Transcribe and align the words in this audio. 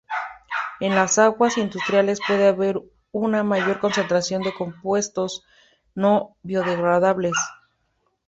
En 0.79 0.95
las 0.95 1.19
aguas 1.19 1.59
industriales 1.59 2.21
puede 2.25 2.47
haber 2.47 2.81
una 3.11 3.43
mayor 3.43 3.79
concentración 3.79 4.41
de 4.41 4.51
compuestos 4.51 5.43
no 5.93 6.35
biodegradables. 6.41 7.35